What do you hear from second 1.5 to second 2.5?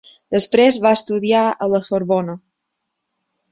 a la Sorbona.